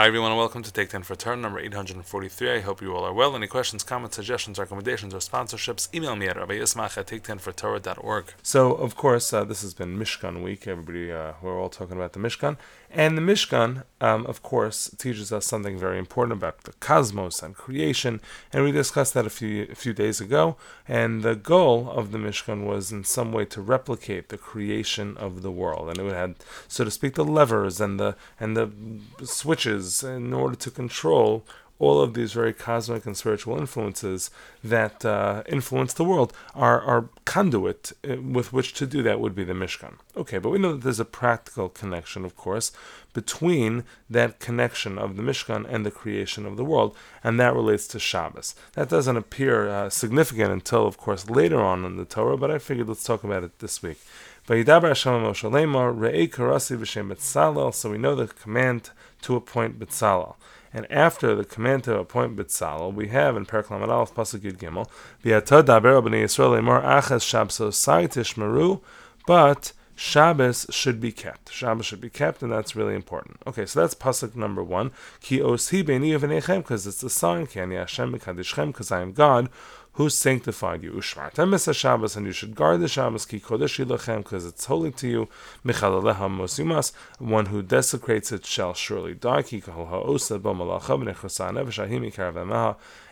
[0.00, 2.50] Hi everyone and welcome to Take 10 for Torah number 843.
[2.50, 3.36] I hope you all are well.
[3.36, 8.32] Any questions, comments, suggestions, recommendations, or sponsorships, email me at rabbiismach at take10fortorah.org.
[8.42, 10.66] So, of course, uh, this has been Mishkan week.
[10.66, 12.56] Everybody, uh, we're all talking about the Mishkan.
[12.90, 17.54] And the Mishkan, um, of course, teaches us something very important about the cosmos and
[17.54, 18.22] creation.
[18.54, 20.56] And we discussed that a few, a few days ago.
[20.88, 25.42] And the goal of the Mishkan was in some way to replicate the creation of
[25.42, 25.90] the world.
[25.90, 26.36] And it had,
[26.68, 28.70] so to speak, the levers and the, and the
[29.26, 31.44] switches in order to control
[31.80, 34.30] all of these very cosmic and spiritual influences
[34.62, 36.32] that uh, influence the world.
[36.54, 39.94] Our, our conduit uh, with which to do that would be the Mishkan.
[40.14, 42.70] Okay, but we know that there's a practical connection, of course,
[43.14, 46.94] between that connection of the Mishkan and the creation of the world,
[47.24, 48.54] and that relates to Shabbos.
[48.74, 52.58] That doesn't appear uh, significant until, of course, later on in the Torah, but I
[52.58, 53.98] figured let's talk about it this week.
[54.50, 54.72] So we know
[58.16, 58.90] the command
[59.22, 60.34] to appoint Betzalel.
[60.72, 64.56] And after the command to appoint Betzalel, we have in Perak Lamed Aleph Pasuk Yud
[64.56, 64.88] Gimel,
[65.24, 68.80] V'yatod daber b'nei Yisrael lemor achas shabso sai tishmeru,
[69.24, 71.52] but Shabbos should be kept.
[71.52, 73.36] Shabbos should be kept, and that's really important.
[73.46, 74.92] Okay, so that's pasuk number one.
[75.20, 77.46] Ki osi because it's the sign.
[77.46, 79.50] Ki ani Hashem because I am God
[79.92, 80.92] who sanctified you.
[80.92, 85.06] Ushmartem Shabbos, and you should guard the Shabbos, ki kodesh ilachem, because it's holy to
[85.06, 85.28] you.
[85.66, 89.42] Michalaleha mosimas, one who desecrates it shall surely die.
[89.42, 90.96] Ki kol ha'osa bo malacha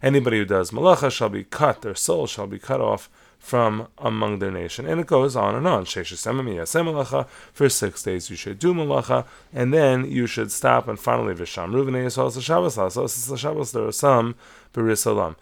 [0.00, 4.38] Anybody who does malacha shall be cut, their soul shall be cut off from among
[4.38, 4.86] their nation.
[4.86, 5.84] And it goes on and on.
[5.84, 11.72] For six days you should do malacha, and then you should stop, and finally, Visham
[11.72, 14.34] Yisrael Shabbos, Shabbos, there are some
[14.72, 15.36] Berisalam.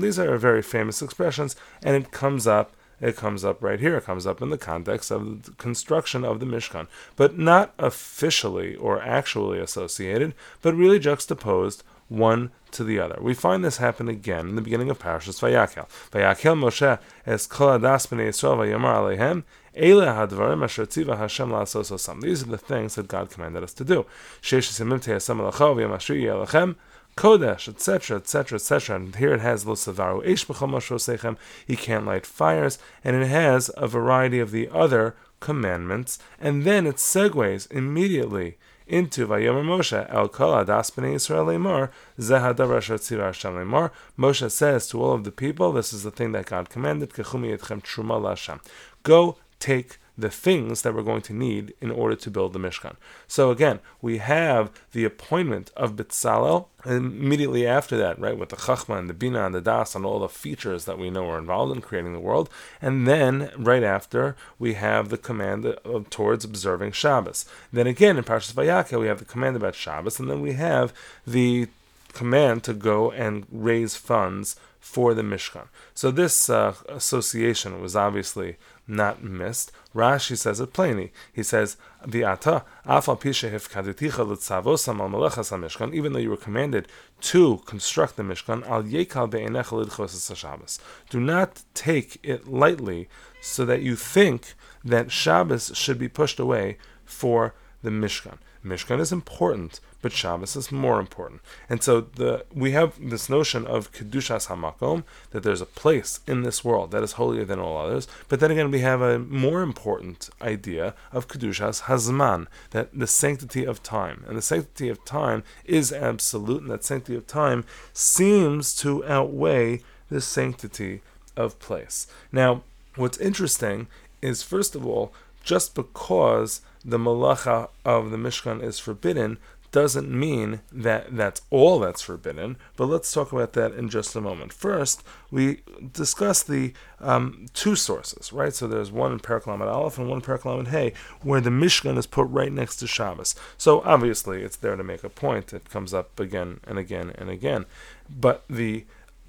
[0.00, 2.72] These are very famous expressions, and it comes up.
[3.00, 3.96] It comes up right here.
[3.96, 8.76] It comes up in the context of the construction of the Mishkan, but not officially
[8.76, 13.18] or actually associated, but really juxtaposed one to the other.
[13.20, 15.88] We find this happen again in the beginning of Parashas Vayakel.
[16.10, 21.90] Vayakel Moshe es kol adas b'nei Yisrael vayamar alehem Ele hadvarim asher tziva Hashem la'asos
[21.90, 22.20] osam.
[22.20, 24.06] These are the things that God commanded us to do.
[24.40, 26.76] Sheish simim te'asam alachav v'yamashri yelachem
[27.16, 28.96] Kodesh, etc., etc., etc.
[28.96, 31.36] And here it has Losavaru Eish Sechem,
[31.66, 36.86] he can't light fires, and it has a variety of the other commandments, and then
[36.86, 38.56] it segues immediately
[38.86, 43.90] into Vayomer Moshe El Kol Adas Bnei Yisrael Lemar Zehadavar Shatzivar Hashem Lemar.
[44.18, 47.56] Moshe says to all of the people, this is the thing that God commanded, Kechumi
[47.56, 48.60] Yetchem Truma Lashem.
[49.02, 52.96] Go take the things that we're going to need in order to build the Mishkan.
[53.26, 58.56] So again, we have the appointment of Bitzalel, and immediately after that, right, with the
[58.56, 61.38] Chachma and the Bina and the Das and all the features that we know are
[61.38, 66.44] involved in creating the world, and then right after we have the command of, towards
[66.44, 67.46] observing Shabbos.
[67.72, 70.92] Then again in Parshas Vayakhel we have the command about Shabbos, and then we have
[71.26, 71.68] the
[72.12, 75.68] command to go and raise funds for the Mishkan.
[75.94, 78.56] So this uh, association was obviously
[78.88, 79.70] not missed.
[79.94, 81.12] Rashi says it plainly.
[81.32, 86.88] He says, "V'ata afal kaduticha l'tzavosam al melechas mishkan." Even though you were commanded
[87.20, 90.80] to construct the Mishkan, al yekal be'enecha lidchos Shabbos.
[91.10, 93.08] Do not take it lightly,
[93.40, 98.38] so that you think that Shabbos should be pushed away for the Mishkan.
[98.64, 101.40] Mishkan is important, but Shabbos is more important.
[101.68, 106.42] And so the we have this notion of kedushas hamakom that there's a place in
[106.42, 108.06] this world that is holier than all others.
[108.28, 113.64] But then again, we have a more important idea of kedushas hazman that the sanctity
[113.64, 118.74] of time, and the sanctity of time is absolute, and that sanctity of time seems
[118.76, 121.02] to outweigh the sanctity
[121.36, 122.06] of place.
[122.30, 122.62] Now,
[122.96, 123.88] what's interesting
[124.20, 125.12] is first of all,
[125.42, 129.38] just because the malacha of the Mishkan is forbidden
[129.72, 134.20] doesn't mean that that's all that's forbidden, but let's talk about that in just a
[134.20, 134.52] moment.
[134.52, 135.62] First, we
[135.94, 138.54] discuss the um, two sources, right?
[138.54, 140.22] So there's one in Perak Lamed Aleph and one
[140.58, 140.92] in Hey,
[141.22, 143.34] where the Mishkan is put right next to Shabbos.
[143.56, 145.54] So obviously it's there to make a point.
[145.54, 147.64] It comes up again and again and again.
[148.10, 148.84] But the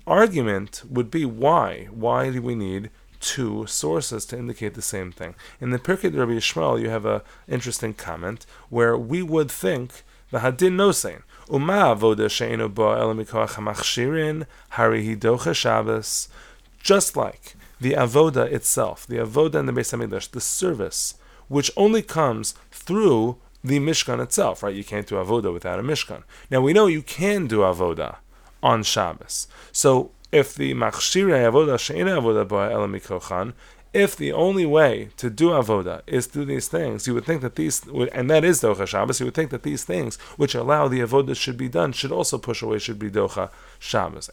[0.06, 1.88] argument would be why?
[1.90, 2.90] Why do we need
[3.24, 5.34] two sources to indicate the same thing.
[5.62, 10.40] In the Pirkei Rabbi Yishmael, you have an interesting comment where we would think the
[10.40, 16.28] hadin no saying uma avoda she'enu ba elamikoach hamachshirin hari hidocha Shabbos,
[16.82, 21.16] just like the avoda itself, the avoda in the Beis Hamikdash, the service,
[21.48, 24.76] which only comes through the Mishkan itself, right?
[24.76, 26.24] You can't do avoda without a Mishkan.
[26.52, 28.18] Now we know you can do avoda
[28.62, 29.48] on Shabbos.
[29.72, 33.54] So if the machshire avoda she'ena avoda ba elamikochan
[33.94, 37.56] if the only way to do avoda is through these things, you would think that
[37.56, 41.00] these, and that is docha Shabbos, you would think that these things which allow the
[41.00, 44.30] avoda should be done should also push away, should be docha Shabbos.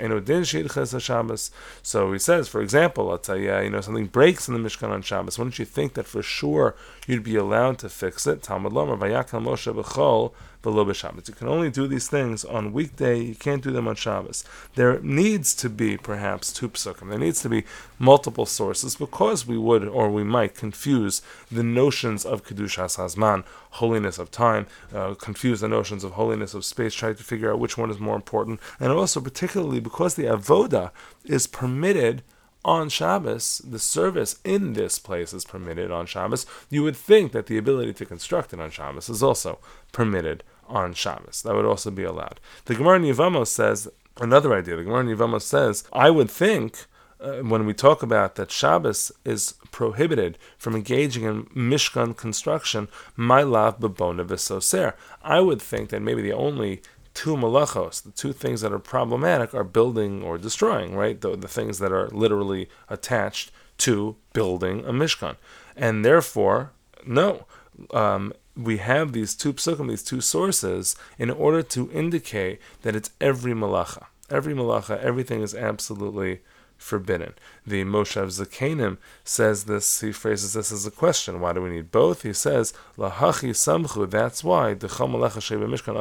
[1.01, 1.51] Shabbos.
[1.83, 5.03] So he says, for example, let's say, you know, something breaks in the Mishkan on
[5.03, 5.39] Shabbos.
[5.39, 6.75] Wouldn't you think that for sure
[7.07, 8.43] you'd be allowed to fix it?
[8.43, 10.33] Talmud Lomer, Vayakal Moshe B'chol,
[10.63, 11.29] below Shabbos.
[11.29, 13.21] You can only do these things on weekday.
[13.21, 14.45] You can't do them on Shabbos.
[14.75, 17.09] There needs to be perhaps two psukim.
[17.11, 17.65] There needs to be
[17.99, 21.21] multiple sources because we would or we might confuse
[21.51, 23.45] the notions of kedushas hazman,
[23.83, 27.59] holiness of time, uh, confuse the notions of holiness of space, try to figure out
[27.59, 30.91] which one is more important, and also particularly because the avoda
[31.25, 32.23] is permitted
[32.65, 37.47] on Shabbos, the service in this place is permitted on Shabbos, you would think that
[37.47, 39.59] the ability to construct it on Shabbos is also
[39.93, 41.43] permitted on Shabbos.
[41.43, 42.39] That would also be allowed.
[42.67, 43.89] The Gemara in says
[44.21, 44.77] another idea.
[44.77, 46.87] The Gemara in says, I would think
[47.21, 53.43] uh, when we talk about that Shabbos is prohibited from engaging in Mishkan construction, my
[53.43, 54.95] love bebona v'soser.
[55.23, 56.83] I would think that maybe the only
[57.15, 61.21] two malachos, the two things that are problematic, are building or destroying, right?
[61.21, 65.37] The, the things that are literally attached to building a mishkan.
[65.77, 66.73] And therefore,
[67.07, 67.47] no,
[67.93, 73.11] um, we have these two psukim, these two sources, in order to indicate that it's
[73.21, 74.07] every malacha.
[74.29, 76.41] Every malacha, everything is absolutely
[76.81, 77.35] forbidden.
[77.67, 81.41] The Moshav Zakenim says this, he phrases this as a question.
[81.41, 82.23] Why do we need both?
[82.23, 86.01] He says, Lahachi Samchu, that's why, the Mishkan.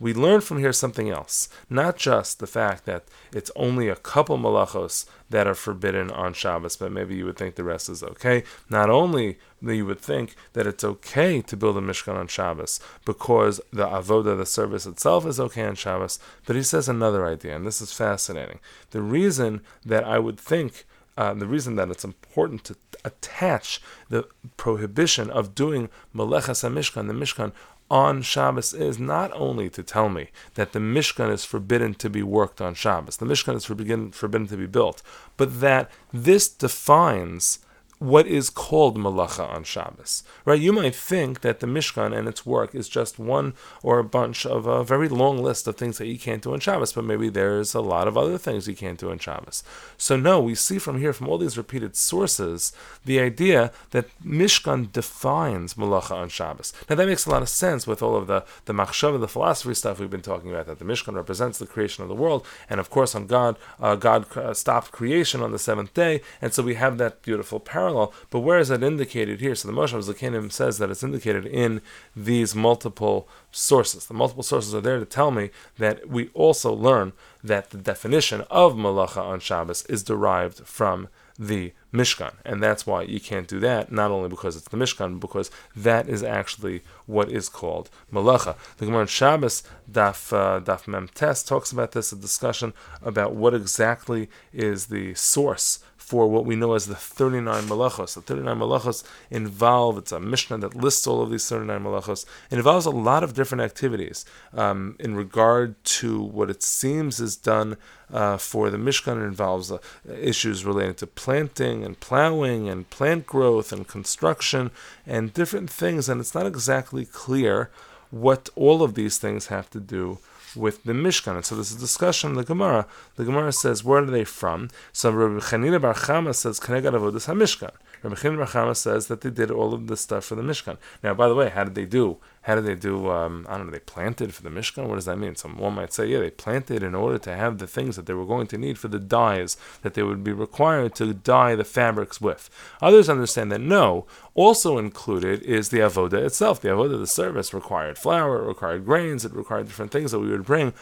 [0.00, 1.48] We learn from here something else.
[1.70, 6.76] Not just the fact that it's only a couple malachos that are forbidden on Shabbos,
[6.76, 8.44] but maybe you would think the rest is okay.
[8.70, 12.80] Not only that you would think that it's okay to build a Mishkan on Shabbos
[13.04, 17.56] because the avoda, the service itself, is okay on Shabbos, but he says another idea,
[17.56, 18.60] and this is fascinating.
[18.90, 20.84] The reason that I would think
[21.16, 24.26] uh, the reason that it's important to attach the
[24.56, 27.52] prohibition of doing Melechas HaMishkan, the Mishkan,
[27.92, 32.22] on Shabbos is not only to tell me that the Mishkan is forbidden to be
[32.22, 35.02] worked on Shabbos, the Mishkan is forbidden, forbidden to be built,
[35.36, 37.58] but that this defines
[38.02, 40.24] what is called malacha on Shabbos.
[40.44, 40.60] Right?
[40.60, 44.44] You might think that the Mishkan and its work is just one or a bunch
[44.44, 47.28] of a very long list of things that you can't do on Shabbos, but maybe
[47.28, 49.62] there's a lot of other things you can't do on Shabbos.
[49.96, 52.72] So no, we see from here, from all these repeated sources,
[53.04, 56.72] the idea that Mishkan defines malacha on Shabbos.
[56.90, 59.74] Now that makes a lot of sense with all of the the machshava, the philosophy
[59.74, 60.66] stuff we've been talking about.
[60.66, 63.94] That the Mishkan represents the creation of the world, and of course, on God, uh,
[63.94, 67.91] God uh, stopped creation on the seventh day, and so we have that beautiful parallel
[68.30, 69.54] but where is that indicated here?
[69.54, 71.80] So the Moshav Zakenim says that it's indicated in
[72.16, 74.06] these multiple sources.
[74.06, 77.12] The multiple sources are there to tell me that we also learn
[77.42, 81.08] that the definition of malacha on Shabbos is derived from
[81.38, 82.34] the Mishkan.
[82.44, 85.50] And that's why you can't do that, not only because it's the Mishkan, but because
[85.74, 88.56] that is actually what is called Malacha.
[88.78, 92.72] The Gemara in Shabbos, Daf, uh, Daf Mem Tes, talks about this, a discussion
[93.02, 95.80] about what exactly is the source
[96.12, 98.12] for what we know as the 39 malachos.
[98.12, 102.26] The 39 malachos involve, it's a Mishnah that lists all of these 39 malachos.
[102.50, 107.34] It involves a lot of different activities um, in regard to what it seems is
[107.34, 107.78] done
[108.12, 109.22] uh, for the Mishkan.
[109.22, 114.70] It involves uh, issues related to planting and plowing and plant growth and construction
[115.06, 116.10] and different things.
[116.10, 117.70] And it's not exactly clear
[118.10, 120.18] what all of these things have to do
[120.56, 121.36] with the Mishkan.
[121.36, 122.86] And so there's a discussion in the Gemara.
[123.16, 124.68] The Gemara says, where are they from?
[124.92, 127.72] So Rabbi Chanina Bar Chama says, Kenegad Avodas HaMishkan.
[128.02, 130.76] Rabbi Chanina Bar Chama says that they did all of this stuff for the Mishkan.
[131.02, 132.18] Now, by the way, how did they do?
[132.42, 133.08] How did they do?
[133.08, 133.72] Um, I don't know.
[133.72, 134.88] They planted for the Mishkan.
[134.88, 135.36] What does that mean?
[135.36, 138.14] Some one might say, yeah, they planted in order to have the things that they
[138.14, 141.64] were going to need for the dyes that they would be required to dye the
[141.64, 142.50] fabrics with.
[142.80, 144.06] Others understand that no.
[144.34, 146.60] Also included is the avoda itself.
[146.60, 150.30] The avoda, the service, required flour, it required grains, it required different things that we
[150.30, 150.72] would bring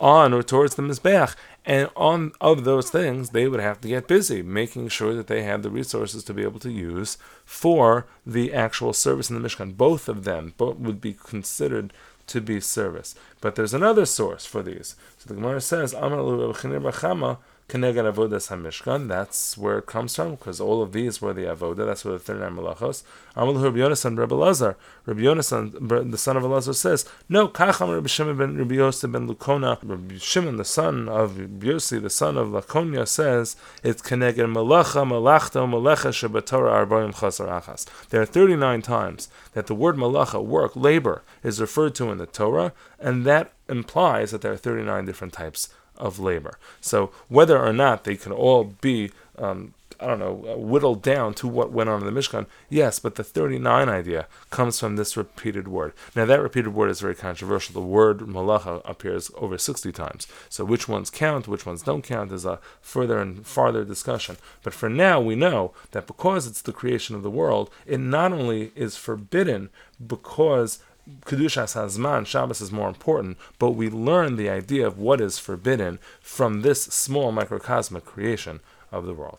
[0.00, 1.34] on or towards the Mizbeach.
[1.64, 5.42] And on of those things, they would have to get busy making sure that they
[5.42, 9.76] had the resources to be able to use for the actual service in the Mishkan.
[9.76, 11.92] Both of them both would be considered
[12.28, 13.14] to be service.
[13.40, 14.96] But there's another source for these.
[15.18, 15.94] So the Gemara says,
[17.68, 21.84] Keneged Avodas HaMishkan, that's where it comes from, because all of these were the Avodah,
[21.84, 23.02] that's where the 39 Malachos.
[23.34, 28.06] Amal Rabbi Yonasan, Rabbi Lazar, Rabbi Yonasan, the son of Elazar, says, No, Kacham Rabbi
[28.06, 32.50] Shimon ben Rabbi Yosef ben Lukona, Rabbi Shimon, the son of Yossi, the son of
[32.50, 37.84] Lakonia, says, It's Keneged Malacha, Malachta, Malacha, Shabbatorah, Arbaim Chasar Achas.
[38.10, 42.26] There are 39 times that the word Malacha, work, labor, is referred to in the
[42.26, 45.68] Torah, and that implies that there are 39 different types
[45.98, 46.58] of labor.
[46.80, 51.34] So whether or not they can all be um, I don't know, uh, whittled down
[51.34, 52.46] to what went on in the Mishkan.
[52.68, 55.92] Yes, but the 39 idea comes from this repeated word.
[56.14, 57.72] Now, that repeated word is very controversial.
[57.72, 60.26] The word malacha appears over 60 times.
[60.48, 64.36] So, which ones count, which ones don't count, is a further and farther discussion.
[64.62, 68.32] But for now, we know that because it's the creation of the world, it not
[68.32, 69.70] only is forbidden
[70.04, 70.80] because
[71.24, 75.98] Kedushas Hazman, Shabbos is more important, but we learn the idea of what is forbidden
[76.20, 78.60] from this small microcosmic creation
[78.90, 79.34] of the world.